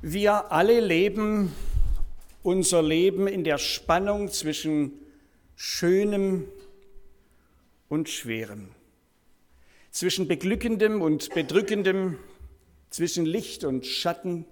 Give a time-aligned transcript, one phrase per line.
[0.00, 1.52] Wir alle leben
[2.44, 4.92] unser Leben in der Spannung zwischen
[5.56, 6.44] Schönem
[7.88, 8.68] und Schwerem,
[9.90, 12.16] zwischen Beglückendem und Bedrückendem,
[12.90, 14.44] zwischen Licht und Schatten,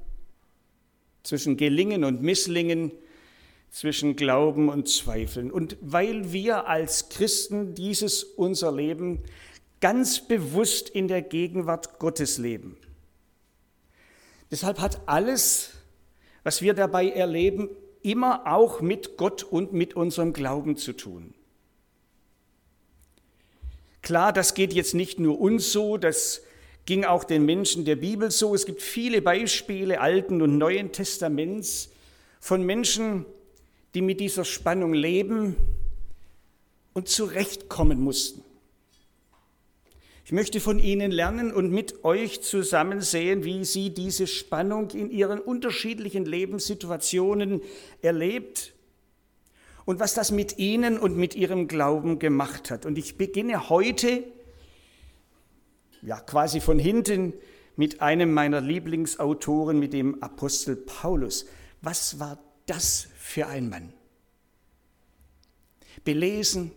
[1.22, 2.90] zwischen Gelingen und Misslingen,
[3.70, 5.52] zwischen Glauben und Zweifeln.
[5.52, 9.22] Und weil wir als Christen dieses unser Leben
[9.80, 12.76] ganz bewusst in der Gegenwart Gottes leben,
[14.50, 15.72] Deshalb hat alles,
[16.44, 17.70] was wir dabei erleben,
[18.02, 21.34] immer auch mit Gott und mit unserem Glauben zu tun.
[24.02, 26.42] Klar, das geht jetzt nicht nur uns so, das
[26.84, 28.54] ging auch den Menschen der Bibel so.
[28.54, 31.90] Es gibt viele Beispiele Alten und Neuen Testaments
[32.38, 33.26] von Menschen,
[33.94, 35.56] die mit dieser Spannung leben
[36.94, 38.45] und zurechtkommen mussten.
[40.26, 45.08] Ich möchte von Ihnen lernen und mit euch zusammen sehen, wie Sie diese Spannung in
[45.08, 47.62] Ihren unterschiedlichen Lebenssituationen
[48.02, 48.74] erlebt
[49.84, 52.86] und was das mit Ihnen und mit Ihrem Glauben gemacht hat.
[52.86, 54.24] Und ich beginne heute,
[56.02, 57.32] ja quasi von hinten,
[57.76, 61.46] mit einem meiner Lieblingsautoren, mit dem Apostel Paulus.
[61.82, 63.92] Was war das für ein Mann?
[66.02, 66.72] Belesen,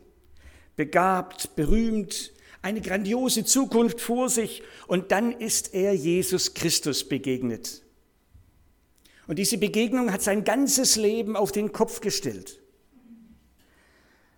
[0.75, 2.31] begabt, berühmt,
[2.61, 7.83] eine grandiose Zukunft vor sich und dann ist er Jesus Christus begegnet.
[9.27, 12.59] Und diese Begegnung hat sein ganzes Leben auf den Kopf gestellt.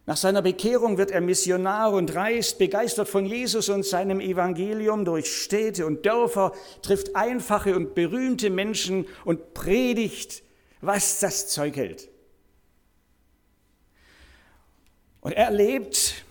[0.06, 5.34] Nach seiner Bekehrung wird er Missionar und reist begeistert von Jesus und seinem Evangelium durch
[5.34, 10.44] Städte und Dörfer, trifft einfache und berühmte Menschen und predigt,
[10.82, 12.10] was das Zeug hält.
[15.22, 16.26] Und er erlebt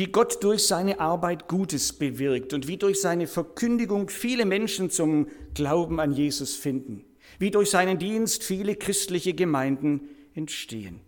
[0.00, 5.28] wie Gott durch seine Arbeit Gutes bewirkt und wie durch seine Verkündigung viele Menschen zum
[5.52, 7.04] Glauben an Jesus finden,
[7.38, 11.02] wie durch seinen Dienst viele christliche Gemeinden entstehen.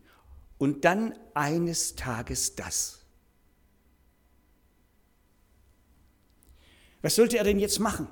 [0.59, 3.01] Und dann eines Tages das.
[7.01, 8.09] Was sollte er denn jetzt machen?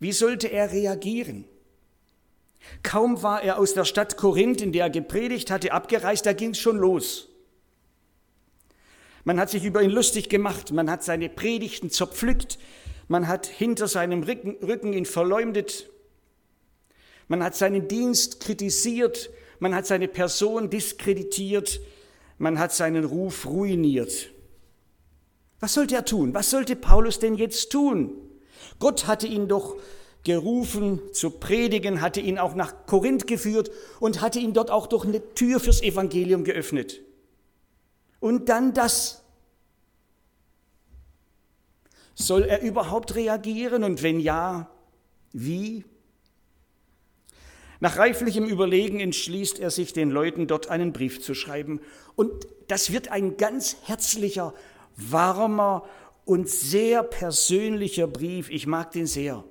[0.00, 1.44] Wie sollte er reagieren?
[2.82, 6.50] Kaum war er aus der Stadt Korinth, in der er gepredigt hatte, abgereist, da ging
[6.50, 7.29] es schon los.
[9.24, 12.58] Man hat sich über ihn lustig gemacht, man hat seine Predigten zerpflückt,
[13.08, 15.90] man hat hinter seinem Rücken, Rücken ihn verleumdet,
[17.28, 21.80] man hat seinen Dienst kritisiert, man hat seine Person diskreditiert,
[22.38, 24.30] man hat seinen Ruf ruiniert.
[25.60, 26.32] Was sollte er tun?
[26.32, 28.14] Was sollte Paulus denn jetzt tun?
[28.78, 29.76] Gott hatte ihn doch
[30.24, 33.70] gerufen zu predigen, hatte ihn auch nach Korinth geführt
[34.00, 37.02] und hatte ihn dort auch durch eine Tür fürs Evangelium geöffnet.
[38.20, 39.22] Und dann das.
[42.14, 44.70] Soll er überhaupt reagieren und wenn ja,
[45.32, 45.84] wie?
[47.80, 51.80] Nach reiflichem Überlegen entschließt er sich, den Leuten dort einen Brief zu schreiben.
[52.14, 54.52] Und das wird ein ganz herzlicher,
[54.96, 55.88] warmer
[56.26, 58.50] und sehr persönlicher Brief.
[58.50, 59.44] Ich mag den sehr.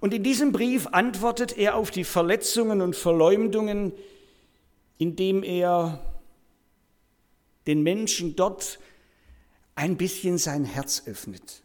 [0.00, 3.92] Und in diesem Brief antwortet er auf die Verletzungen und Verleumdungen,
[4.98, 6.04] indem er
[7.68, 8.80] den Menschen dort
[9.74, 11.62] ein bisschen sein Herz öffnet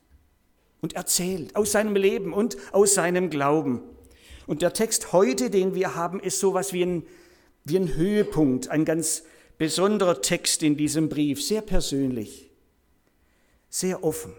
[0.81, 3.81] und erzählt aus seinem Leben und aus seinem Glauben.
[4.45, 7.07] Und der Text heute, den wir haben, ist sowas wie ein,
[7.63, 9.23] wie ein Höhepunkt, ein ganz
[9.57, 12.51] besonderer Text in diesem Brief, sehr persönlich,
[13.69, 14.33] sehr offen,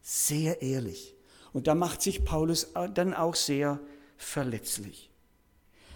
[0.00, 1.14] sehr ehrlich.
[1.52, 3.80] Und da macht sich Paulus dann auch sehr
[4.16, 5.10] verletzlich.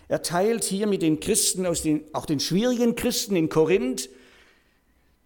[0.08, 4.10] Er teilt hier mit den Christen, aus den, auch den schwierigen Christen in Korinth,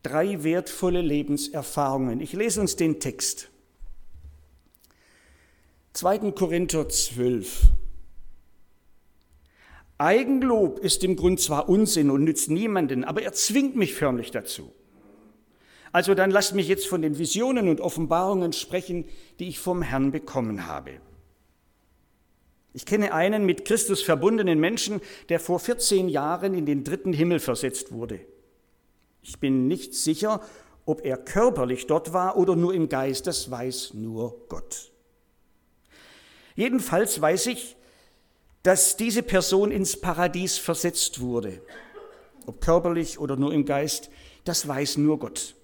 [0.08, 2.20] drei wertvolle Lebenserfahrungen.
[2.20, 3.50] Ich lese uns den Text.
[5.94, 6.30] 2.
[6.32, 7.70] Korinther 12.
[9.98, 14.72] Eigenlob ist im Grund zwar Unsinn und nützt niemanden, aber er zwingt mich förmlich dazu.
[15.90, 19.06] Also dann lasst mich jetzt von den Visionen und Offenbarungen sprechen,
[19.38, 21.00] die ich vom Herrn bekommen habe.
[22.74, 25.00] Ich kenne einen mit Christus verbundenen Menschen,
[25.30, 28.20] der vor 14 Jahren in den dritten Himmel versetzt wurde.
[29.28, 30.40] Ich bin nicht sicher,
[30.84, 34.92] ob er körperlich dort war oder nur im Geist, das weiß nur Gott.
[36.54, 37.76] Jedenfalls weiß ich,
[38.62, 41.60] dass diese Person ins Paradies versetzt wurde.
[42.46, 44.10] Ob körperlich oder nur im Geist,
[44.44, 45.56] das weiß nur Gott.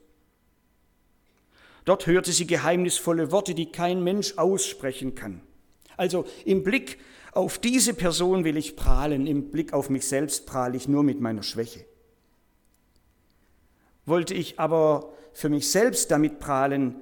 [1.84, 5.40] Dort hörte sie geheimnisvolle Worte, die kein Mensch aussprechen kann.
[5.96, 6.98] Also im Blick
[7.30, 11.20] auf diese Person will ich prahlen, im Blick auf mich selbst prahle ich nur mit
[11.20, 11.84] meiner Schwäche.
[14.04, 16.96] Wollte ich aber für mich selbst damit prahlen,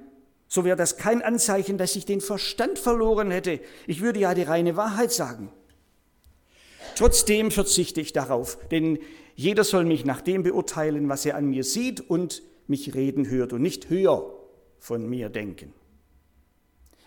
[0.47, 3.61] so wäre das kein Anzeichen, dass ich den Verstand verloren hätte.
[3.87, 5.49] Ich würde ja die reine Wahrheit sagen.
[6.95, 8.99] Trotzdem verzichte ich darauf, denn
[9.35, 13.53] jeder soll mich nach dem beurteilen, was er an mir sieht und mich reden hört
[13.53, 14.29] und nicht höher
[14.77, 15.73] von mir denken.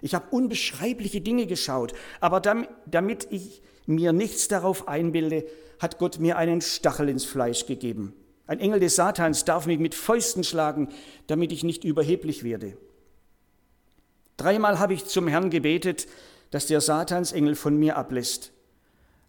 [0.00, 5.44] Ich habe unbeschreibliche Dinge geschaut, aber damit ich mir nichts darauf einbilde,
[5.78, 8.14] hat Gott mir einen Stachel ins Fleisch gegeben.
[8.46, 10.88] Ein Engel des Satans darf mich mit Fäusten schlagen,
[11.26, 12.76] damit ich nicht überheblich werde.
[14.36, 16.06] Dreimal habe ich zum Herrn gebetet,
[16.50, 18.52] dass der Satansengel von mir ablässt.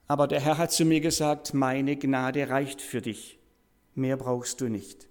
[0.07, 3.39] Aber der Herr hat zu mir gesagt, meine Gnade reicht für dich,
[3.95, 5.07] mehr brauchst du nicht.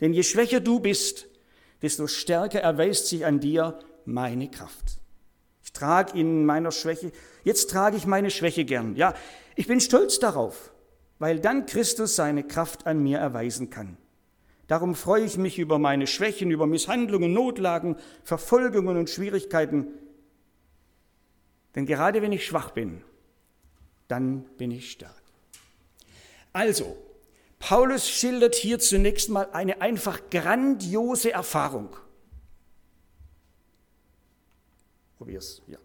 [0.00, 1.26] Denn je schwächer du bist,
[1.82, 4.98] desto stärker erweist sich an dir meine Kraft.
[5.62, 7.12] Ich trage in meiner Schwäche,
[7.44, 8.96] jetzt trage ich meine Schwäche gern.
[8.96, 9.14] Ja,
[9.54, 10.72] ich bin stolz darauf,
[11.18, 13.96] weil dann Christus seine Kraft an mir erweisen kann.
[14.66, 19.88] Darum freue ich mich über meine Schwächen, über Misshandlungen, Notlagen, Verfolgungen und Schwierigkeiten.
[21.74, 23.02] Denn gerade wenn ich schwach bin,
[24.08, 25.22] dann bin ich stark.
[26.52, 26.96] Also,
[27.58, 31.96] Paulus schildert hier zunächst mal eine einfach grandiose Erfahrung.
[35.18, 35.78] Probier's, ja.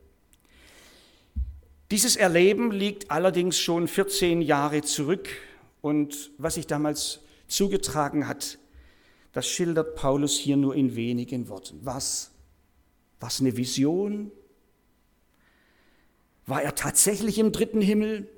[1.92, 5.28] Dieses Erleben liegt allerdings schon 14 Jahre zurück
[5.82, 8.60] und was sich damals zugetragen hat,
[9.34, 11.82] das schildert Paulus hier nur in wenigen Worten.
[11.84, 12.32] Was?
[13.20, 14.32] Was eine Vision?
[16.46, 18.30] War er tatsächlich im dritten Himmel?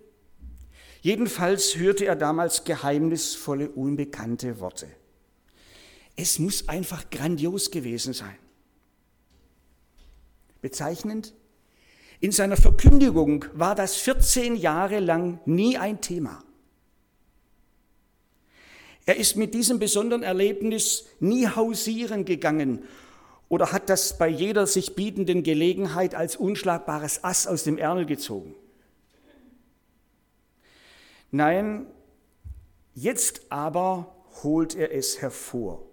[1.02, 4.88] Jedenfalls hörte er damals geheimnisvolle, unbekannte Worte.
[6.16, 8.38] Es muss einfach grandios gewesen sein.
[10.62, 11.34] Bezeichnend,
[12.24, 16.42] in seiner Verkündigung war das 14 Jahre lang nie ein Thema.
[19.06, 22.86] Er ist mit diesem besonderen Erlebnis nie hausieren gegangen
[23.50, 28.56] oder hat das bei jeder sich bietenden Gelegenheit als unschlagbares Ass aus dem Ärmel gezogen.
[31.30, 31.88] Nein,
[32.94, 35.86] jetzt aber holt er es hervor,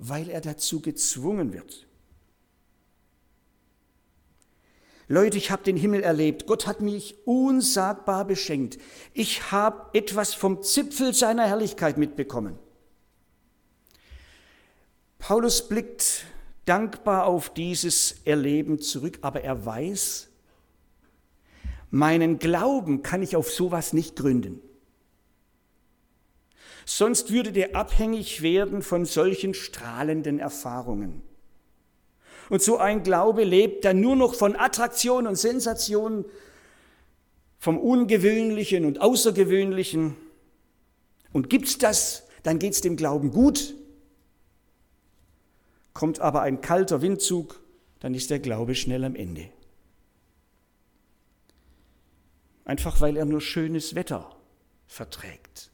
[0.00, 1.83] weil er dazu gezwungen wird.
[5.06, 6.46] Leute, ich habe den Himmel erlebt.
[6.46, 8.78] Gott hat mich unsagbar beschenkt.
[9.12, 12.58] Ich habe etwas vom Zipfel seiner Herrlichkeit mitbekommen.
[15.18, 16.24] Paulus blickt
[16.64, 20.28] dankbar auf dieses Erleben zurück, aber er weiß,
[21.90, 24.60] meinen Glauben kann ich auf sowas nicht gründen.
[26.86, 31.22] Sonst würde der abhängig werden von solchen strahlenden Erfahrungen.
[32.50, 36.24] Und so ein Glaube lebt dann nur noch von Attraktion und Sensation,
[37.58, 40.16] vom Ungewöhnlichen und Außergewöhnlichen.
[41.32, 43.74] Und gibt's das, dann geht's dem Glauben gut.
[45.94, 47.60] Kommt aber ein kalter Windzug,
[48.00, 49.48] dann ist der Glaube schnell am Ende.
[52.64, 54.34] Einfach weil er nur schönes Wetter
[54.86, 55.70] verträgt.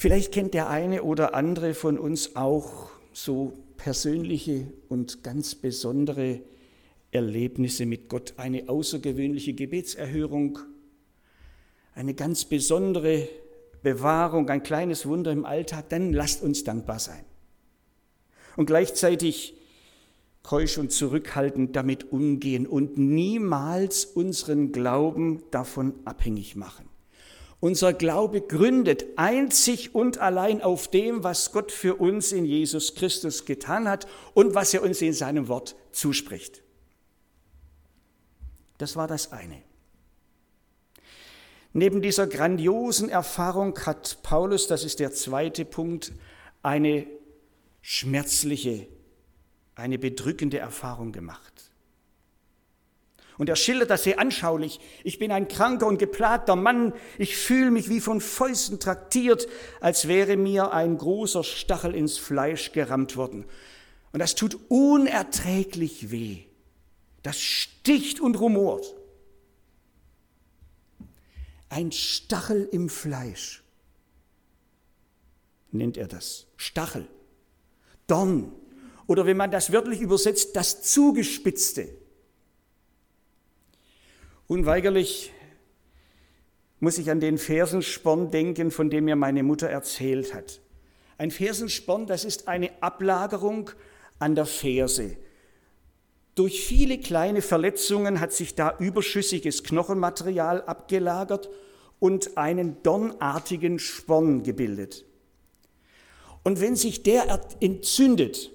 [0.00, 6.40] Vielleicht kennt der eine oder andere von uns auch so persönliche und ganz besondere
[7.10, 10.58] Erlebnisse mit Gott, eine außergewöhnliche Gebetserhörung,
[11.94, 13.28] eine ganz besondere
[13.82, 17.26] Bewahrung, ein kleines Wunder im Alltag, dann lasst uns dankbar sein.
[18.56, 19.54] Und gleichzeitig
[20.42, 26.89] keusch und zurückhaltend damit umgehen und niemals unseren Glauben davon abhängig machen.
[27.60, 33.44] Unser Glaube gründet einzig und allein auf dem, was Gott für uns in Jesus Christus
[33.44, 36.62] getan hat und was er uns in seinem Wort zuspricht.
[38.78, 39.62] Das war das eine.
[41.74, 46.12] Neben dieser grandiosen Erfahrung hat Paulus, das ist der zweite Punkt,
[46.62, 47.06] eine
[47.82, 48.88] schmerzliche,
[49.74, 51.69] eine bedrückende Erfahrung gemacht.
[53.40, 54.80] Und er schildert das sehr anschaulich.
[55.02, 56.92] Ich bin ein kranker und geplagter Mann.
[57.16, 59.48] Ich fühle mich wie von Fäusten traktiert,
[59.80, 63.46] als wäre mir ein großer Stachel ins Fleisch gerammt worden.
[64.12, 66.40] Und das tut unerträglich weh.
[67.22, 68.94] Das sticht und rumort.
[71.70, 73.62] Ein Stachel im Fleisch
[75.70, 76.46] nennt er das.
[76.58, 77.08] Stachel,
[78.06, 78.52] Dorn.
[79.06, 81.99] Oder wenn man das wörtlich übersetzt, das Zugespitzte.
[84.50, 85.32] Unweigerlich
[86.80, 90.60] muss ich an den Fersensporn denken, von dem mir meine Mutter erzählt hat.
[91.18, 93.70] Ein Fersensporn, das ist eine Ablagerung
[94.18, 95.16] an der Ferse.
[96.34, 101.48] Durch viele kleine Verletzungen hat sich da überschüssiges Knochenmaterial abgelagert
[102.00, 105.04] und einen dornartigen Sporn gebildet.
[106.42, 108.50] Und wenn sich der entzündet,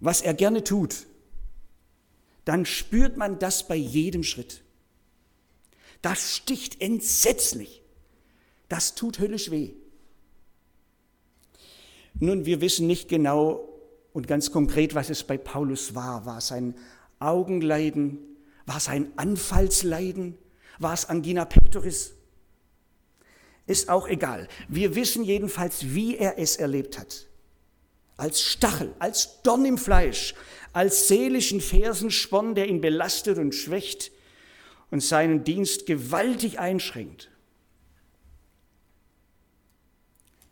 [0.00, 1.06] was er gerne tut,
[2.48, 4.62] dann spürt man das bei jedem Schritt.
[6.00, 7.82] Das sticht entsetzlich.
[8.70, 9.74] Das tut höllisch weh.
[12.14, 13.68] Nun, wir wissen nicht genau
[14.14, 16.24] und ganz konkret, was es bei Paulus war.
[16.24, 16.74] War es ein
[17.18, 18.18] Augenleiden?
[18.64, 20.38] War es ein Anfallsleiden?
[20.78, 22.14] War es Angina pectoris?
[23.66, 24.48] Ist auch egal.
[24.68, 27.27] Wir wissen jedenfalls, wie er es erlebt hat.
[28.18, 30.34] Als Stachel, als Dorn im Fleisch,
[30.74, 34.12] als seelischen Fersensporn, der ihn belastet und schwächt
[34.90, 37.30] und seinen Dienst gewaltig einschränkt.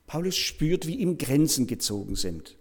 [0.06, 2.56] Paulus spürt, wie ihm Grenzen gezogen sind.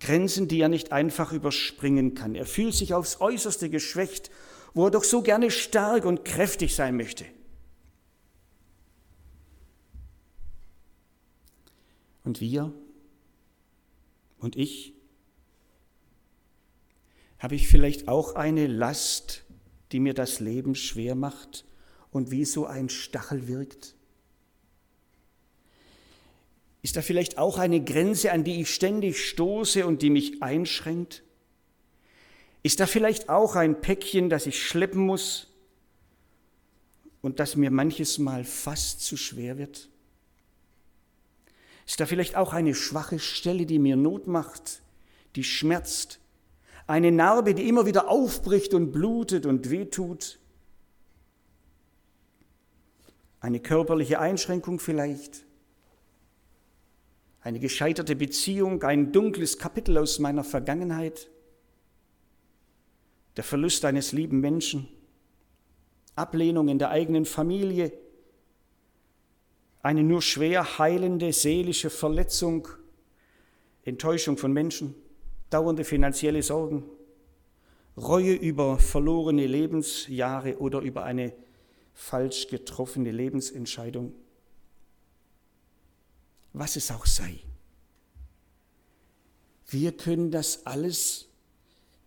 [0.00, 2.34] Grenzen, die er nicht einfach überspringen kann.
[2.34, 4.30] Er fühlt sich aufs äußerste geschwächt,
[4.74, 7.24] wo er doch so gerne stark und kräftig sein möchte.
[12.24, 12.72] Und wir
[14.38, 14.94] und ich?
[17.38, 19.44] Habe ich vielleicht auch eine Last,
[19.92, 21.64] die mir das Leben schwer macht
[22.10, 23.94] und wie so ein Stachel wirkt?
[26.80, 31.22] Ist da vielleicht auch eine Grenze, an die ich ständig stoße und die mich einschränkt?
[32.62, 35.48] Ist da vielleicht auch ein Päckchen, das ich schleppen muss
[37.20, 39.88] und das mir manches Mal fast zu schwer wird?
[41.86, 44.82] Ist da vielleicht auch eine schwache Stelle, die mir Not macht,
[45.36, 46.20] die schmerzt?
[46.86, 50.38] Eine Narbe, die immer wieder aufbricht und blutet und wehtut?
[53.40, 55.44] Eine körperliche Einschränkung vielleicht?
[57.42, 61.28] Eine gescheiterte Beziehung, ein dunkles Kapitel aus meiner Vergangenheit?
[63.36, 64.88] Der Verlust eines lieben Menschen?
[66.16, 67.92] Ablehnung in der eigenen Familie?
[69.84, 72.68] Eine nur schwer heilende seelische Verletzung,
[73.84, 74.94] Enttäuschung von Menschen,
[75.50, 76.84] dauernde finanzielle Sorgen,
[77.96, 81.32] Reue über verlorene Lebensjahre oder über eine
[81.92, 84.14] falsch getroffene Lebensentscheidung.
[86.54, 87.38] Was es auch sei.
[89.68, 91.28] Wir können das alles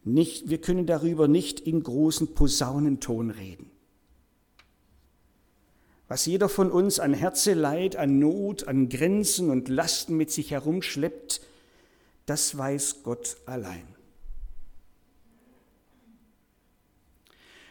[0.04, 3.72] nicht, wir können darüber nicht in großen Posaunenton reden.
[6.08, 11.42] Was jeder von uns an Herzeleid, an Not, an Grenzen und Lasten mit sich herumschleppt,
[12.26, 13.88] das weiß Gott allein.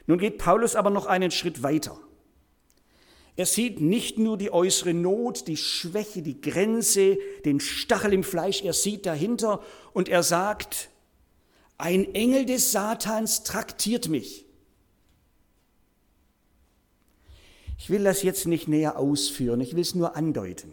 [0.07, 1.99] Nun geht Paulus aber noch einen Schritt weiter.
[3.37, 8.63] Er sieht nicht nur die äußere Not, die Schwäche, die Grenze, den Stachel im Fleisch,
[8.63, 9.63] er sieht dahinter
[9.93, 10.89] und er sagt,
[11.77, 14.46] ein Engel des Satans traktiert mich.
[17.79, 20.73] Ich will das jetzt nicht näher ausführen, ich will es nur andeuten.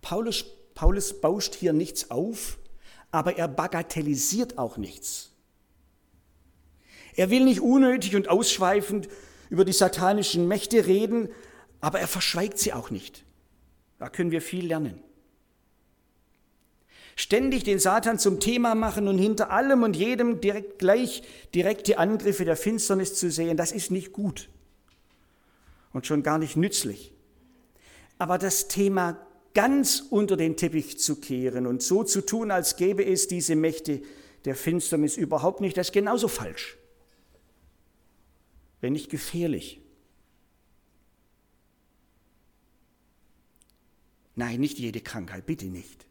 [0.00, 2.58] Paulus, Paulus bauscht hier nichts auf,
[3.10, 5.30] aber er bagatellisiert auch nichts.
[7.14, 9.08] Er will nicht unnötig und ausschweifend
[9.50, 11.28] über die satanischen Mächte reden,
[11.80, 13.24] aber er verschweigt sie auch nicht.
[13.98, 14.98] Da können wir viel lernen.
[17.14, 21.22] Ständig den Satan zum Thema machen und hinter allem und jedem direkt gleich
[21.54, 24.48] direkte Angriffe der Finsternis zu sehen, das ist nicht gut
[25.92, 27.12] und schon gar nicht nützlich.
[28.18, 33.04] Aber das Thema ganz unter den Teppich zu kehren und so zu tun, als gäbe
[33.04, 34.02] es diese Mächte
[34.44, 36.76] der Finsternis überhaupt nicht, das ist genauso falsch,
[38.80, 39.80] wenn nicht gefährlich.
[44.34, 46.06] Nein, nicht jede Krankheit, bitte nicht.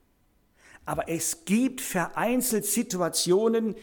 [0.86, 3.76] Aber es gibt vereinzelt Situationen,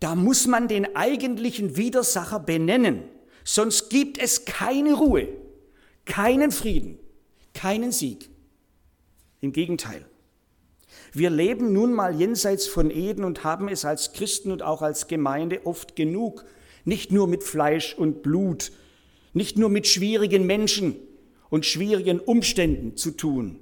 [0.00, 3.04] da muss man den eigentlichen Widersacher benennen.
[3.44, 5.28] Sonst gibt es keine Ruhe,
[6.04, 6.98] keinen Frieden,
[7.54, 8.28] keinen Sieg.
[9.40, 10.06] Im Gegenteil.
[11.12, 15.08] Wir leben nun mal jenseits von Eden und haben es als Christen und auch als
[15.08, 16.44] Gemeinde oft genug,
[16.84, 18.72] nicht nur mit Fleisch und Blut,
[19.32, 20.96] nicht nur mit schwierigen Menschen
[21.50, 23.58] und schwierigen Umständen zu tun.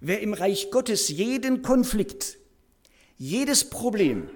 [0.00, 2.38] Wer im Reich Gottes jeden Konflikt,
[3.18, 4.28] jedes Problem,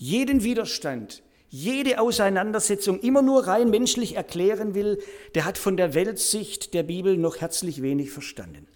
[0.00, 4.98] jeden Widerstand, jede Auseinandersetzung immer nur rein menschlich erklären will,
[5.34, 8.66] der hat von der Weltsicht der Bibel noch herzlich wenig verstanden.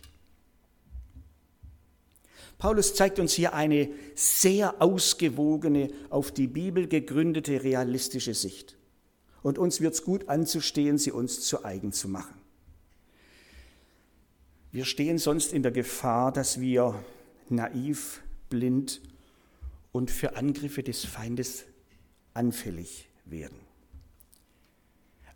[2.59, 8.77] Paulus zeigt uns hier eine sehr ausgewogene, auf die Bibel gegründete, realistische Sicht.
[9.43, 12.35] Und uns wird es gut anzustehen, sie uns zu eigen zu machen.
[14.73, 17.03] Wir stehen sonst in der Gefahr, dass wir
[17.49, 19.01] naiv, blind
[19.95, 21.67] und für Angriffe des Feindes
[22.35, 23.61] anfällig werden.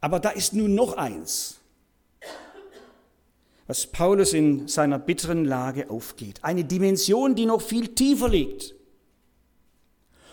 [0.01, 1.61] Aber da ist nun noch eins,
[3.69, 6.43] was Paulus in seiner bitteren Lage aufgeht.
[6.43, 8.75] Eine Dimension, die noch viel tiefer liegt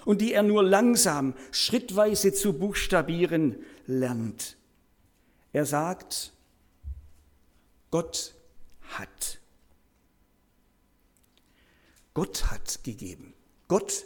[0.05, 4.57] und die er nur langsam, schrittweise zu buchstabieren lernt.
[5.53, 6.33] Er sagt,
[7.91, 8.33] Gott
[8.89, 9.37] hat.
[12.15, 13.35] Gott hat gegeben.
[13.67, 14.05] Gott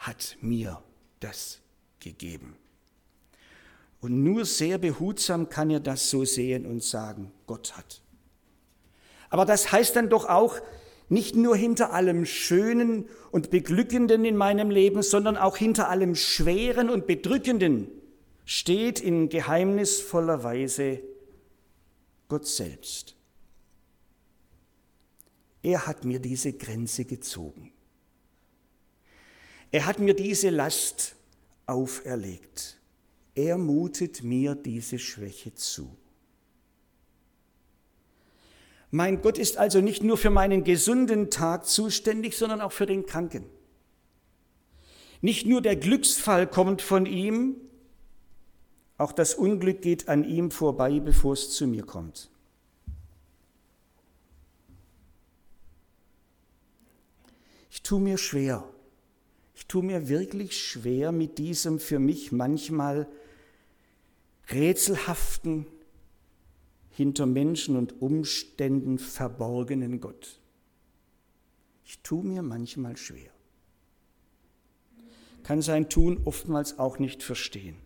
[0.00, 0.82] hat mir
[1.20, 1.60] das
[2.00, 2.56] gegeben.
[4.00, 8.00] Und nur sehr behutsam kann er das so sehen und sagen, Gott hat.
[9.28, 10.58] Aber das heißt dann doch auch,
[11.10, 16.88] nicht nur hinter allem Schönen und Beglückenden in meinem Leben, sondern auch hinter allem Schweren
[16.88, 17.88] und Bedrückenden
[18.44, 21.00] steht in geheimnisvoller Weise
[22.28, 23.16] Gott selbst.
[25.62, 27.72] Er hat mir diese Grenze gezogen.
[29.70, 31.14] Er hat mir diese Last
[31.66, 32.78] auferlegt.
[33.34, 35.96] Er mutet mir diese Schwäche zu.
[38.90, 43.06] Mein Gott ist also nicht nur für meinen gesunden Tag zuständig, sondern auch für den
[43.06, 43.44] Kranken.
[45.20, 47.56] Nicht nur der Glücksfall kommt von ihm,
[48.98, 52.30] auch das Unglück geht an ihm vorbei, bevor es zu mir kommt.
[57.70, 58.68] Ich tue mir schwer,
[59.60, 63.06] ich tue mir wirklich schwer mit diesem für mich manchmal
[64.50, 65.66] rätselhaften,
[66.88, 70.40] hinter Menschen und Umständen verborgenen Gott.
[71.84, 73.30] Ich tue mir manchmal schwer.
[75.42, 77.76] Kann sein Tun oftmals auch nicht verstehen.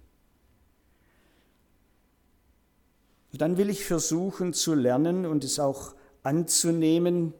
[3.32, 7.34] Dann will ich versuchen zu lernen und es auch anzunehmen,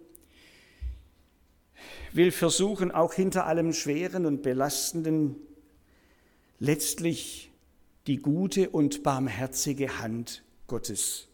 [2.12, 5.36] will versuchen, auch hinter allem Schweren und Belastenden
[6.58, 7.50] letztlich
[8.06, 11.28] die gute und barmherzige Hand Gottes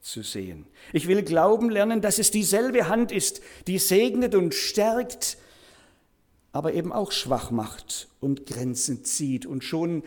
[0.00, 0.66] zu sehen.
[0.92, 5.38] Ich will glauben lernen, dass es dieselbe Hand ist, die segnet und stärkt,
[6.52, 9.46] aber eben auch schwach macht und Grenzen zieht.
[9.46, 10.04] Und schon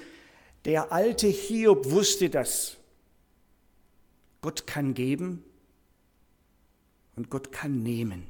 [0.66, 2.78] der alte Hiob wusste das.
[4.42, 5.44] Gott kann geben
[7.16, 8.28] und Gott kann nehmen.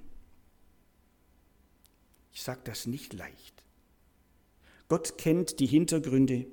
[2.33, 3.63] Ich sage das nicht leicht.
[4.87, 6.47] Gott kennt die Hintergründe,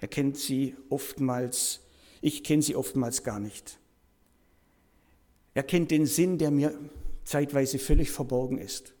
[0.00, 1.80] er kennt sie oftmals,
[2.20, 3.78] ich kenne sie oftmals gar nicht.
[5.54, 6.78] Er kennt den Sinn, der mir
[7.24, 8.94] zeitweise völlig verborgen ist.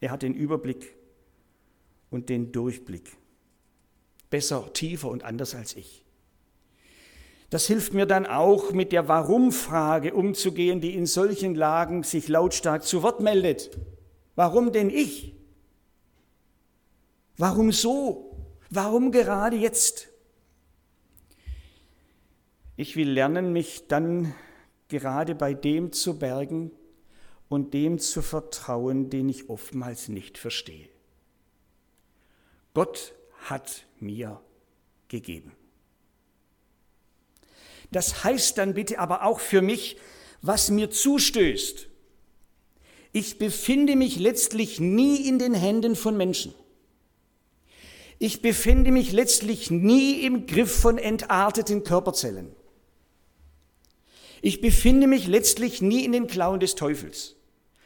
[0.00, 0.94] Er hat den Überblick
[2.10, 3.16] und den Durchblick.
[4.30, 6.04] Besser, tiefer und anders als ich.
[7.50, 12.84] Das hilft mir dann auch, mit der Warum-Frage umzugehen, die in solchen Lagen sich lautstark
[12.84, 13.76] zu Wort meldet.
[14.40, 15.34] Warum denn ich?
[17.36, 18.34] Warum so?
[18.70, 20.08] Warum gerade jetzt?
[22.74, 24.34] Ich will lernen, mich dann
[24.88, 26.70] gerade bei dem zu bergen
[27.50, 30.88] und dem zu vertrauen, den ich oftmals nicht verstehe.
[32.72, 34.40] Gott hat mir
[35.08, 35.52] gegeben.
[37.90, 39.98] Das heißt dann bitte aber auch für mich,
[40.40, 41.89] was mir zustößt.
[43.12, 46.54] Ich befinde mich letztlich nie in den Händen von Menschen.
[48.18, 52.54] Ich befinde mich letztlich nie im Griff von entarteten Körperzellen.
[54.42, 57.36] Ich befinde mich letztlich nie in den Klauen des Teufels,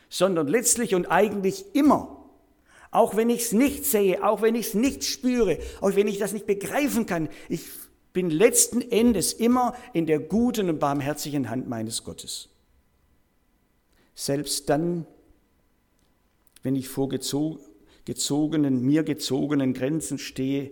[0.09, 2.25] sondern letztlich und eigentlich immer,
[2.91, 6.19] auch wenn ich es nicht sehe, auch wenn ich es nicht spüre, auch wenn ich
[6.19, 7.63] das nicht begreifen kann, ich
[8.13, 12.49] bin letzten Endes immer in der guten und barmherzigen Hand meines Gottes.
[14.14, 15.07] Selbst dann,
[16.62, 20.70] wenn ich vor gezogenen, mir gezogenen Grenzen stehe,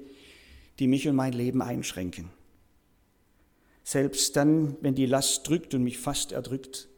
[0.79, 2.31] die mich und mein Leben einschränken.
[3.85, 6.89] Selbst dann, wenn die Last drückt und mich fast erdrückt.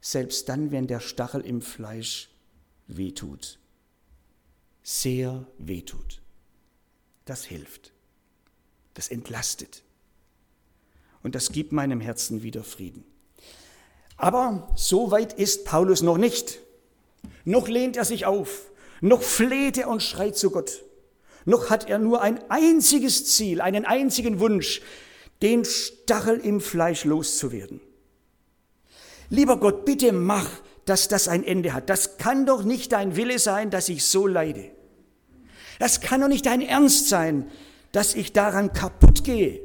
[0.00, 2.30] Selbst dann, wenn der Stachel im Fleisch
[2.88, 3.58] wehtut.
[4.82, 6.20] Sehr wehtut.
[7.24, 7.92] Das hilft.
[8.94, 9.82] Das entlastet.
[11.22, 13.04] Und das gibt meinem Herzen wieder Frieden.
[14.16, 16.60] Aber so weit ist Paulus noch nicht.
[17.44, 18.70] Noch lehnt er sich auf.
[19.00, 20.82] Noch fleht er und schreit zu Gott.
[21.44, 24.80] Noch hat er nur ein einziges Ziel, einen einzigen Wunsch,
[25.42, 27.80] den Stachel im Fleisch loszuwerden.
[29.28, 30.48] Lieber Gott, bitte mach,
[30.86, 31.90] dass das ein Ende hat.
[31.90, 34.70] Das kann doch nicht dein Wille sein, dass ich so leide.
[35.78, 37.50] Das kann doch nicht dein Ernst sein,
[37.92, 39.60] dass ich daran kaputt gehe.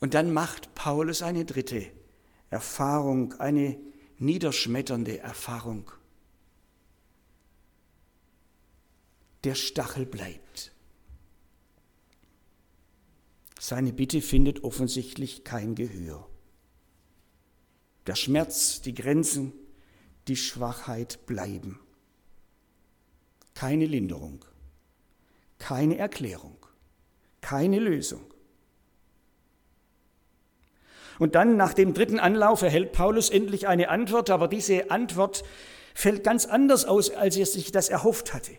[0.00, 1.90] Und dann macht Paulus eine dritte
[2.50, 3.78] Erfahrung, eine
[4.18, 5.90] niederschmetternde Erfahrung.
[9.44, 10.72] Der Stachel bleibt.
[13.58, 16.28] Seine Bitte findet offensichtlich kein Gehör.
[18.06, 19.52] Der Schmerz, die Grenzen,
[20.28, 21.80] die Schwachheit bleiben.
[23.54, 24.44] Keine Linderung,
[25.58, 26.58] keine Erklärung,
[27.40, 28.22] keine Lösung.
[31.18, 35.44] Und dann nach dem dritten Anlauf erhält Paulus endlich eine Antwort, aber diese Antwort
[35.94, 38.52] fällt ganz anders aus, als er sich das erhofft hatte.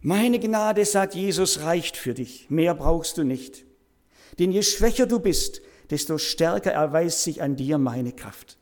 [0.00, 3.64] Meine Gnade, sagt Jesus, reicht für dich, mehr brauchst du nicht.
[4.38, 8.58] Denn je schwächer du bist, desto stärker erweist sich an dir meine Kraft.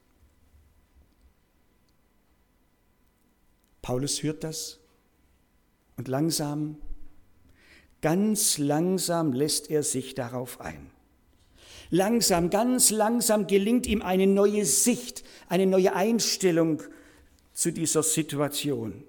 [3.82, 4.78] Paulus hört das
[5.96, 6.76] und langsam,
[8.02, 10.89] ganz langsam lässt er sich darauf ein.
[11.90, 16.82] Langsam, ganz langsam gelingt ihm eine neue Sicht, eine neue Einstellung
[17.52, 19.02] zu dieser Situation.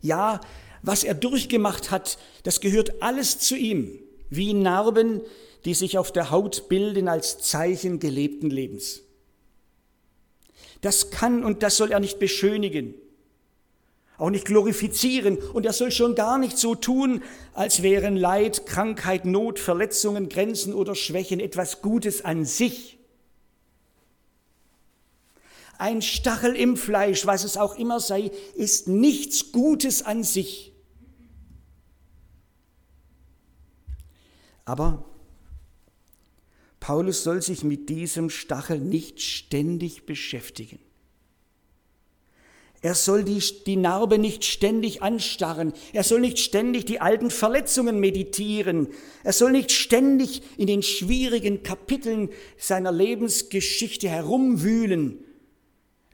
[0.00, 0.40] Ja,
[0.82, 3.98] was er durchgemacht hat, das gehört alles zu ihm,
[4.30, 5.20] wie Narben,
[5.64, 9.02] die sich auf der Haut bilden als Zeichen gelebten Lebens.
[10.82, 12.94] Das kann und das soll er nicht beschönigen,
[14.18, 19.24] auch nicht glorifizieren und er soll schon gar nicht so tun, als wären Leid, Krankheit,
[19.24, 22.98] Not, Verletzungen, Grenzen oder Schwächen etwas Gutes an sich.
[25.78, 30.72] Ein Stachel im Fleisch, was es auch immer sei, ist nichts Gutes an sich.
[34.64, 35.04] Aber
[36.80, 40.78] Paulus soll sich mit diesem Stachel nicht ständig beschäftigen.
[42.82, 45.72] Er soll die, die Narbe nicht ständig anstarren.
[45.92, 48.88] Er soll nicht ständig die alten Verletzungen meditieren.
[49.24, 55.24] Er soll nicht ständig in den schwierigen Kapiteln seiner Lebensgeschichte herumwühlen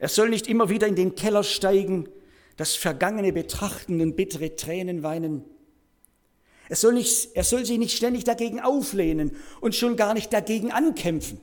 [0.03, 2.09] er soll nicht immer wieder in den Keller steigen,
[2.57, 5.45] das Vergangene betrachten und bittere Tränen weinen.
[6.67, 10.73] Er soll, nicht, er soll sich nicht ständig dagegen auflehnen und schon gar nicht dagegen
[10.73, 11.39] ankämpfen.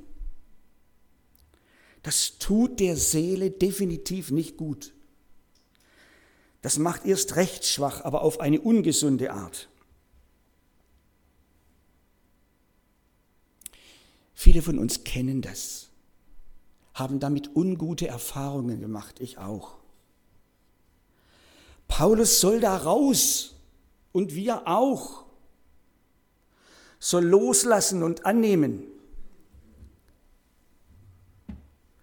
[2.02, 4.92] Das tut der Seele definitiv nicht gut.
[6.62, 9.68] Das macht erst recht schwach, aber auf eine ungesunde Art.
[14.34, 15.90] Viele von uns kennen das
[17.00, 19.78] haben damit ungute Erfahrungen gemacht, ich auch.
[21.88, 23.54] Paulus soll da raus
[24.12, 25.24] und wir auch,
[26.98, 28.84] soll loslassen und annehmen,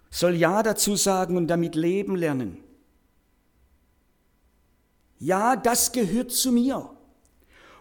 [0.10, 2.58] soll Ja dazu sagen und damit leben lernen.
[5.19, 6.89] Ja, das gehört zu mir.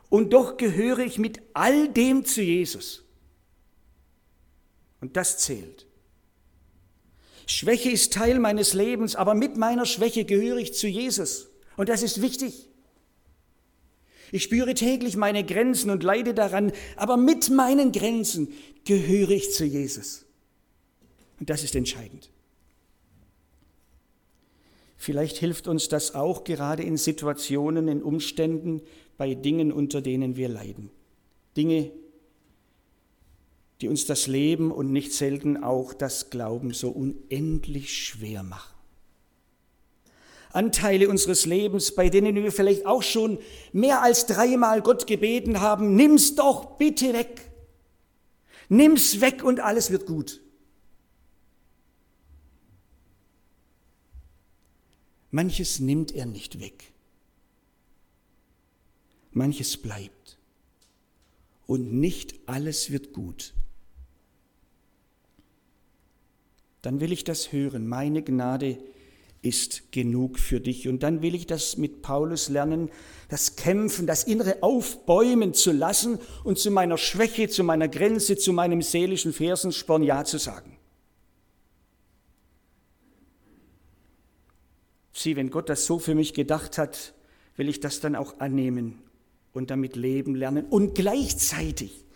[0.08, 3.04] Und doch gehöre ich mit all dem zu Jesus.
[5.00, 5.86] Und das zählt.
[7.46, 11.48] Schwäche ist Teil meines Lebens, aber mit meiner Schwäche gehöre ich zu Jesus.
[11.76, 12.68] Und das ist wichtig.
[14.32, 18.52] Ich spüre täglich meine Grenzen und leide daran, aber mit meinen Grenzen
[18.84, 20.24] gehöre ich zu Jesus.
[21.38, 22.30] Und das ist entscheidend.
[24.96, 28.82] Vielleicht hilft uns das auch gerade in Situationen, in Umständen,
[29.18, 30.90] bei Dingen, unter denen wir leiden.
[31.56, 31.90] Dinge,
[33.80, 38.74] die uns das Leben und nicht selten auch das Glauben so unendlich schwer machen.
[40.52, 43.38] Anteile unseres Lebens, bei denen wir vielleicht auch schon
[43.72, 47.50] mehr als dreimal Gott gebeten haben, nimm's doch bitte weg.
[48.70, 50.40] Nimm's weg und alles wird gut.
[55.30, 56.92] Manches nimmt er nicht weg.
[59.32, 60.38] Manches bleibt.
[61.66, 63.52] Und nicht alles wird gut.
[66.86, 67.88] dann will ich das hören.
[67.88, 68.78] Meine Gnade
[69.42, 70.86] ist genug für dich.
[70.86, 72.90] Und dann will ich das mit Paulus lernen,
[73.28, 78.52] das Kämpfen, das innere Aufbäumen zu lassen und zu meiner Schwäche, zu meiner Grenze, zu
[78.52, 80.75] meinem seelischen Fersensporn Ja zu sagen.
[85.16, 87.14] Sieh, wenn Gott das so für mich gedacht hat,
[87.56, 88.98] will ich das dann auch annehmen
[89.54, 92.06] und damit leben lernen und gleichzeitig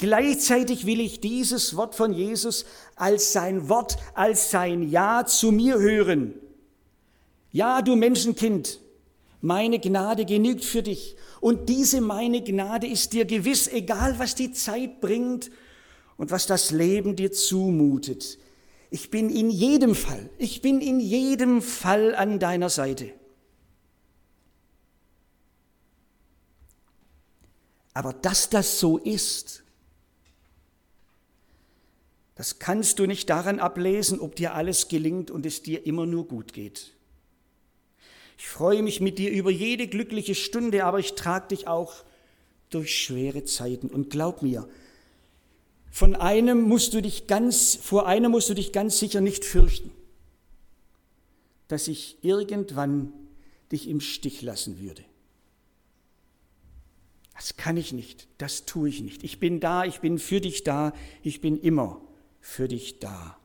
[0.00, 2.64] Gleichzeitig will ich dieses Wort von Jesus
[2.96, 6.32] als sein Wort, als sein Ja zu mir hören.
[7.52, 8.80] Ja, du Menschenkind,
[9.42, 11.16] meine Gnade genügt für dich.
[11.42, 15.50] Und diese meine Gnade ist dir gewiss, egal was die Zeit bringt
[16.16, 18.38] und was das Leben dir zumutet.
[18.90, 23.12] Ich bin in jedem Fall, ich bin in jedem Fall an deiner Seite.
[27.94, 29.62] Aber dass das so ist,
[32.34, 36.26] das kannst du nicht daran ablesen, ob dir alles gelingt und es dir immer nur
[36.26, 36.94] gut geht.
[38.38, 41.92] Ich freue mich mit dir über jede glückliche Stunde, aber ich trage dich auch
[42.70, 43.88] durch schwere Zeiten.
[43.88, 44.66] Und glaub mir,
[45.90, 49.90] von einem musst du dich ganz, vor einem musst du dich ganz sicher nicht fürchten,
[51.68, 53.12] dass ich irgendwann
[53.72, 55.04] dich im Stich lassen würde.
[57.34, 59.24] Das kann ich nicht, das tue ich nicht.
[59.24, 62.00] Ich bin da, ich bin für dich da, ich bin immer
[62.40, 63.36] für dich da.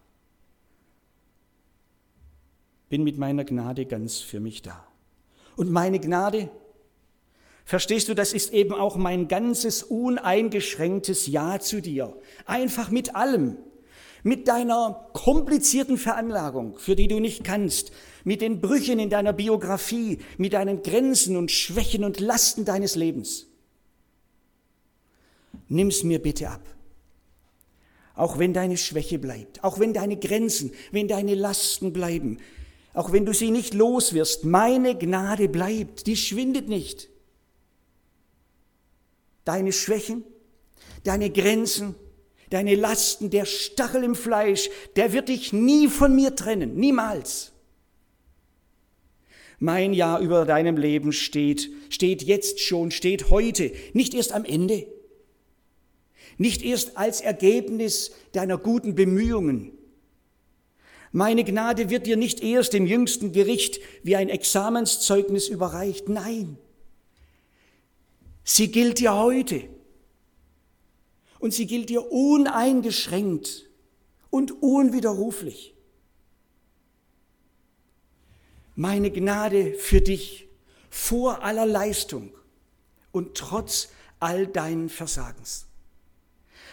[2.89, 4.85] Bin mit meiner Gnade ganz für mich da.
[5.55, 6.51] Und meine Gnade,
[7.65, 12.15] Verstehst du, das ist eben auch mein ganzes uneingeschränktes Ja zu dir.
[12.45, 13.57] Einfach mit allem.
[14.21, 17.91] Mit deiner komplizierten Veranlagung, für die du nicht kannst,
[18.23, 23.47] mit den Brüchen in deiner Biografie, mit deinen Grenzen und Schwächen und Lasten deines Lebens.
[25.67, 26.61] Nimm's mir bitte ab.
[28.15, 32.37] Auch wenn deine Schwäche bleibt, auch wenn deine Grenzen, wenn deine Lasten bleiben,
[32.93, 37.09] auch wenn du sie nicht los wirst, meine Gnade bleibt, die schwindet nicht
[39.45, 40.23] deine Schwächen,
[41.03, 41.95] deine Grenzen,
[42.49, 47.53] deine Lasten, der Stachel im Fleisch, der wird dich nie von mir trennen, niemals.
[49.59, 54.85] Mein Ja über deinem Leben steht, steht jetzt schon, steht heute, nicht erst am Ende,
[56.37, 59.71] nicht erst als Ergebnis deiner guten Bemühungen.
[61.13, 66.57] Meine Gnade wird dir nicht erst im jüngsten Gericht wie ein Examenszeugnis überreicht, nein.
[68.45, 69.67] Sie gilt dir heute.
[71.39, 73.67] Und sie gilt dir uneingeschränkt
[74.29, 75.75] und unwiderruflich.
[78.75, 80.47] Meine Gnade für dich
[80.89, 82.33] vor aller Leistung
[83.11, 85.65] und trotz all deinen Versagens.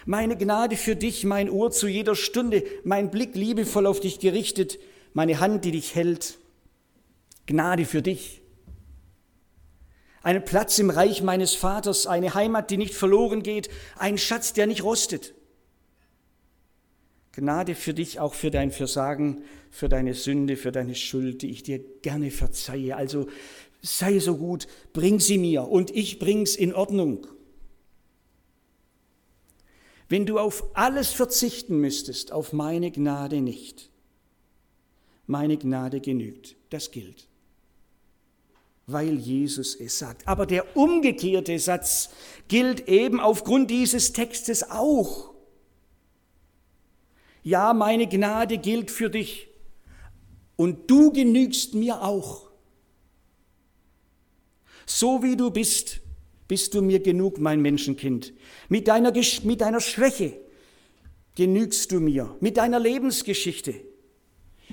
[0.05, 4.79] Meine Gnade für dich, mein Ohr zu jeder Stunde, mein Blick liebevoll auf dich gerichtet,
[5.15, 6.39] meine Hand, die dich hält.
[7.47, 8.42] Gnade für dich
[10.23, 14.67] einen Platz im Reich meines Vaters, eine Heimat, die nicht verloren geht, ein Schatz, der
[14.67, 15.35] nicht rostet.
[17.33, 21.63] Gnade für dich, auch für dein Versagen, für deine Sünde, für deine Schuld, die ich
[21.63, 22.97] dir gerne verzeihe.
[22.97, 23.29] Also
[23.81, 27.27] sei so gut, bring sie mir und ich bring's in Ordnung.
[30.09, 33.91] Wenn du auf alles verzichten müsstest, auf meine Gnade nicht.
[35.27, 37.29] Meine Gnade genügt, das gilt
[38.87, 40.27] weil Jesus es sagt.
[40.27, 42.11] Aber der umgekehrte Satz
[42.49, 45.33] gilt eben aufgrund dieses Textes auch.
[47.43, 49.49] Ja, meine Gnade gilt für dich
[50.57, 52.51] und du genügst mir auch.
[54.87, 56.01] So wie du bist,
[56.49, 58.33] bist du mir genug, mein Menschenkind.
[58.69, 59.13] Mit deiner,
[59.45, 60.39] mit deiner Schwäche
[61.35, 63.75] genügst du mir, mit deiner Lebensgeschichte,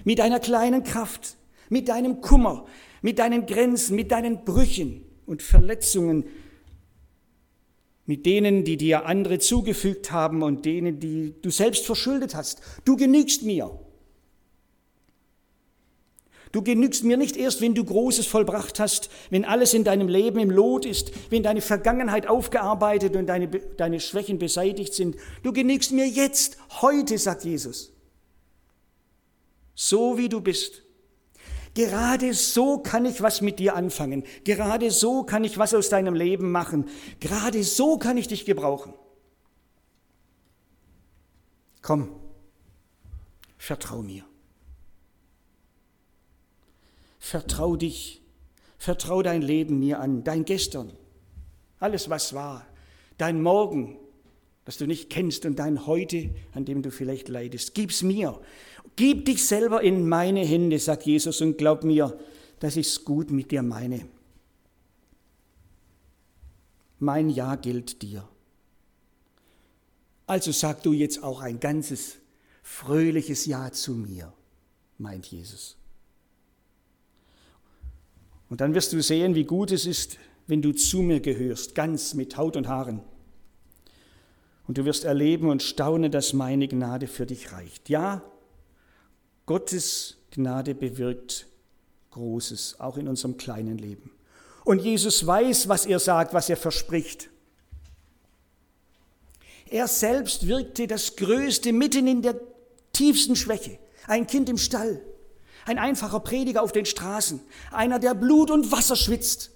[0.03, 1.37] mit deiner kleinen Kraft,
[1.69, 2.65] mit deinem Kummer,
[3.01, 6.25] mit deinen Grenzen, mit deinen Brüchen und Verletzungen,
[8.05, 12.61] mit denen, die dir andere zugefügt haben und denen, die du selbst verschuldet hast.
[12.83, 13.79] Du genügst mir.
[16.51, 20.39] Du genügst mir nicht erst, wenn du Großes vollbracht hast, wenn alles in deinem Leben
[20.39, 25.15] im Lot ist, wenn deine Vergangenheit aufgearbeitet und deine, deine Schwächen beseitigt sind.
[25.43, 27.93] Du genügst mir jetzt, heute, sagt Jesus.
[29.75, 30.81] So wie du bist.
[31.73, 34.23] Gerade so kann ich was mit dir anfangen.
[34.43, 36.89] Gerade so kann ich was aus deinem Leben machen.
[37.19, 38.93] Gerade so kann ich dich gebrauchen.
[41.81, 42.09] Komm,
[43.57, 44.23] vertrau mir.
[47.19, 48.21] Vertrau dich,
[48.77, 50.93] vertrau dein Leben mir an, dein Gestern,
[51.79, 52.65] alles was war,
[53.17, 53.97] dein Morgen,
[54.69, 57.73] das du nicht kennst und dein Heute, an dem du vielleicht leidest.
[57.73, 58.39] Gib's mir.
[58.95, 62.15] Gib dich selber in meine Hände, sagt Jesus, und glaub mir,
[62.59, 64.05] dass ich es gut mit dir meine.
[66.99, 68.29] Mein Ja gilt dir.
[70.27, 72.17] Also sag du jetzt auch ein ganzes
[72.61, 74.31] fröhliches Ja zu mir,
[74.99, 75.77] meint Jesus.
[78.51, 82.13] Und dann wirst du sehen, wie gut es ist, wenn du zu mir gehörst, ganz
[82.13, 83.01] mit Haut und Haaren.
[84.69, 87.89] Und du wirst erleben und staunen, dass meine Gnade für dich reicht.
[87.89, 88.21] Ja,
[89.47, 91.47] Gottes Gnade bewirkt
[92.11, 94.11] Großes, auch in unserem kleinen Leben.
[94.63, 97.31] Und Jesus weiß, was er sagt, was er verspricht.
[99.71, 102.39] Er selbst wirkte das Größte mitten in der
[102.93, 103.79] tiefsten Schwäche.
[104.05, 105.01] Ein Kind im Stall,
[105.65, 109.49] ein einfacher Prediger auf den Straßen, einer, der Blut und Wasser schwitzt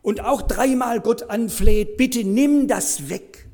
[0.00, 3.44] und auch dreimal Gott anfleht, bitte nimm das weg.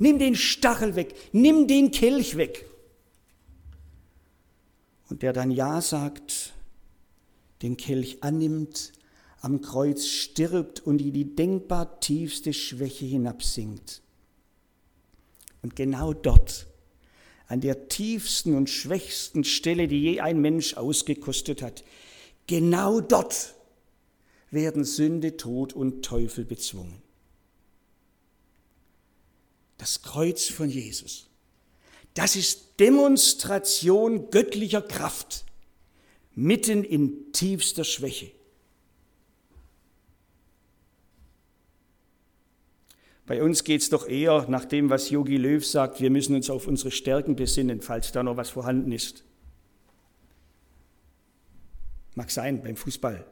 [0.00, 2.64] Nimm den Stachel weg, nimm den Kelch weg.
[5.10, 6.54] Und der dann Ja sagt,
[7.60, 8.92] den Kelch annimmt,
[9.42, 14.00] am Kreuz stirbt und in die denkbar tiefste Schwäche hinabsinkt.
[15.60, 16.66] Und genau dort,
[17.46, 21.84] an der tiefsten und schwächsten Stelle, die je ein Mensch ausgekostet hat,
[22.46, 23.54] genau dort
[24.50, 27.02] werden Sünde, Tod und Teufel bezwungen.
[29.80, 31.30] Das Kreuz von Jesus,
[32.12, 35.46] das ist Demonstration göttlicher Kraft
[36.34, 38.30] mitten in tiefster Schwäche.
[43.24, 46.50] Bei uns geht es doch eher nach dem, was Yogi Löw sagt, wir müssen uns
[46.50, 49.24] auf unsere Stärken besinnen, falls da noch was vorhanden ist.
[52.16, 53.24] Mag sein beim Fußball.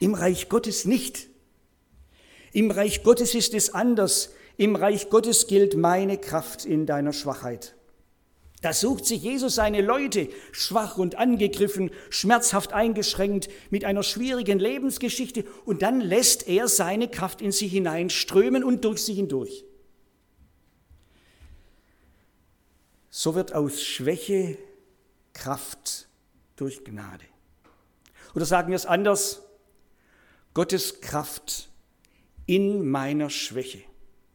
[0.00, 1.28] Im Reich Gottes nicht.
[2.52, 4.30] Im Reich Gottes ist es anders.
[4.58, 7.76] Im Reich Gottes gilt meine Kraft in deiner Schwachheit.
[8.60, 15.44] Da sucht sich Jesus seine Leute, schwach und angegriffen, schmerzhaft eingeschränkt, mit einer schwierigen Lebensgeschichte,
[15.64, 19.64] und dann lässt er seine Kraft in sie hineinströmen und durch sie hindurch.
[23.10, 24.58] So wird aus Schwäche
[25.34, 26.08] Kraft
[26.56, 27.24] durch Gnade.
[28.34, 29.42] Oder sagen wir es anders,
[30.52, 31.68] Gottes Kraft
[32.46, 33.84] in meiner Schwäche,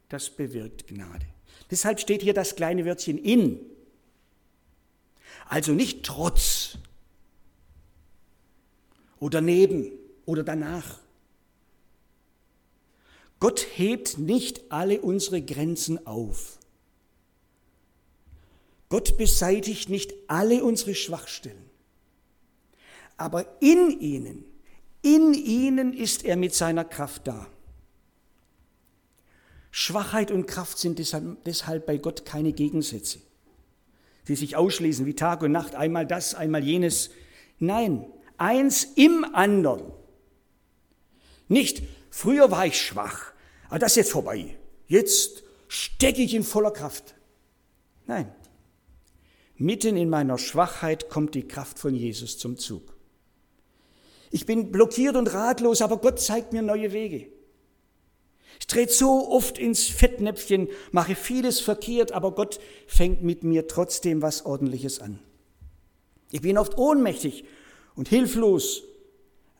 [0.08, 1.26] das bewirkt Gnade.
[1.70, 3.60] Deshalb steht hier das kleine Wörtchen in
[5.46, 6.78] also nicht trotz
[9.20, 9.90] oder neben
[10.26, 11.00] oder danach.
[13.40, 16.58] Gott hebt nicht alle unsere Grenzen auf.
[18.88, 21.70] Gott beseitigt nicht alle unsere Schwachstellen.
[23.16, 24.44] Aber in ihnen,
[25.02, 27.46] in ihnen ist er mit seiner Kraft da.
[29.76, 33.18] Schwachheit und Kraft sind deshalb bei Gott keine Gegensätze
[34.28, 37.10] die sich ausschließen wie Tag und Nacht, einmal das, einmal jenes.
[37.58, 38.06] Nein,
[38.38, 39.92] eins im anderen.
[41.48, 43.32] Nicht, früher war ich schwach,
[43.68, 44.56] aber das ist jetzt vorbei.
[44.86, 47.14] Jetzt stecke ich in voller Kraft.
[48.06, 48.32] Nein,
[49.56, 52.94] mitten in meiner Schwachheit kommt die Kraft von Jesus zum Zug.
[54.30, 57.28] Ich bin blockiert und ratlos, aber Gott zeigt mir neue Wege.
[58.60, 64.22] Ich trete so oft ins Fettnäpfchen, mache vieles verkehrt, aber Gott fängt mit mir trotzdem
[64.22, 65.18] was Ordentliches an.
[66.30, 67.44] Ich bin oft ohnmächtig
[67.94, 68.82] und hilflos,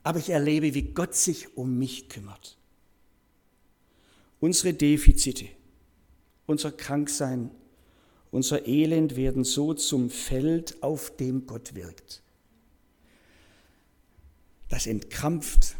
[0.03, 2.57] aber ich erlebe, wie Gott sich um mich kümmert.
[4.39, 5.47] Unsere Defizite,
[6.45, 7.51] unser Kranksein,
[8.31, 12.21] unser Elend werden so zum Feld, auf dem Gott wirkt.
[14.67, 15.75] Das entkrampft,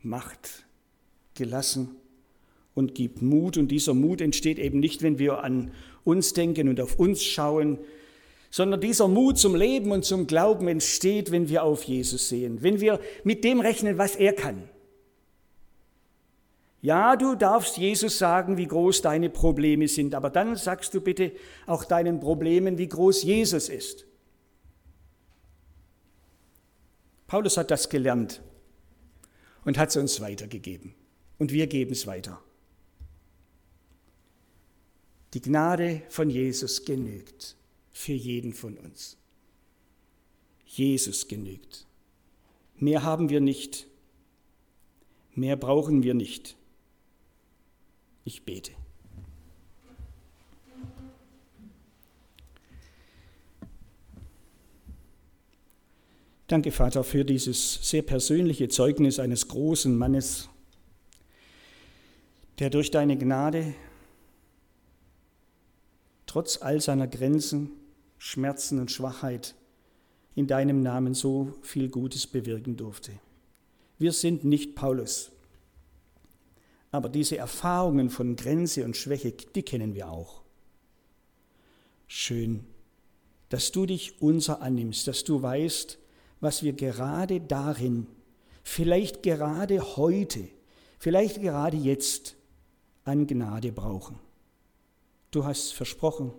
[0.00, 0.64] macht
[1.34, 1.96] gelassen
[2.76, 3.56] und gibt Mut.
[3.56, 5.72] Und dieser Mut entsteht eben nicht, wenn wir an
[6.04, 7.78] uns denken und auf uns schauen,
[8.50, 12.80] sondern dieser Mut zum Leben und zum Glauben entsteht, wenn wir auf Jesus sehen, wenn
[12.80, 14.68] wir mit dem rechnen, was er kann.
[16.82, 21.32] Ja, du darfst Jesus sagen, wie groß deine Probleme sind, aber dann sagst du bitte
[21.66, 24.06] auch deinen Problemen, wie groß Jesus ist.
[27.26, 28.40] Paulus hat das gelernt
[29.64, 30.94] und hat es uns weitergegeben.
[31.38, 32.40] Und wir geben es weiter.
[35.36, 37.56] Die Gnade von Jesus genügt
[37.92, 39.18] für jeden von uns.
[40.64, 41.84] Jesus genügt.
[42.78, 43.86] Mehr haben wir nicht.
[45.34, 46.56] Mehr brauchen wir nicht.
[48.24, 48.72] Ich bete.
[56.46, 60.48] Danke, Vater, für dieses sehr persönliche Zeugnis eines großen Mannes,
[62.58, 63.74] der durch deine Gnade
[66.36, 67.70] trotz all seiner Grenzen,
[68.18, 69.54] Schmerzen und Schwachheit
[70.34, 73.12] in deinem Namen so viel Gutes bewirken durfte.
[73.98, 75.30] Wir sind nicht Paulus,
[76.90, 80.42] aber diese Erfahrungen von Grenze und Schwäche, die kennen wir auch.
[82.06, 82.66] Schön,
[83.48, 85.98] dass du dich unser annimmst, dass du weißt,
[86.42, 88.08] was wir gerade darin,
[88.62, 90.46] vielleicht gerade heute,
[90.98, 92.36] vielleicht gerade jetzt
[93.04, 94.25] an Gnade brauchen.
[95.36, 96.32] Du hast versprochen,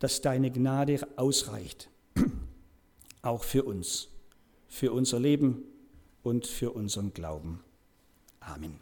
[0.00, 1.88] dass deine Gnade ausreicht,
[3.22, 4.08] auch für uns,
[4.66, 5.62] für unser Leben
[6.24, 7.60] und für unseren Glauben.
[8.40, 8.80] Amen.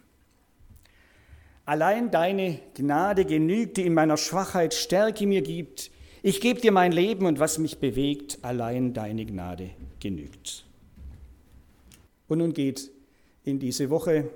[1.66, 5.90] Allein deine Gnade genügt, die in meiner Schwachheit Stärke mir gibt.
[6.22, 10.64] Ich gebe dir mein Leben und was mich bewegt, allein deine Gnade genügt.
[12.28, 12.90] Und nun geht
[13.44, 14.30] in diese Woche,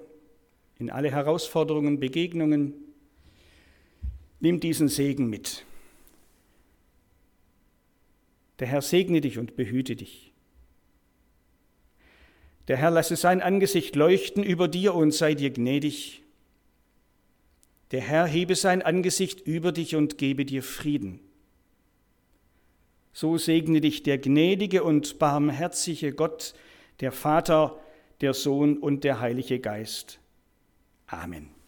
[0.78, 2.89] in alle Herausforderungen, Begegnungen,
[4.40, 5.64] Nimm diesen Segen mit.
[8.58, 10.32] Der Herr segne dich und behüte dich.
[12.68, 16.22] Der Herr lasse sein Angesicht leuchten über dir und sei dir gnädig.
[17.90, 21.20] Der Herr hebe sein Angesicht über dich und gebe dir Frieden.
[23.12, 26.54] So segne dich der gnädige und barmherzige Gott,
[27.00, 27.80] der Vater,
[28.20, 30.20] der Sohn und der Heilige Geist.
[31.06, 31.59] Amen.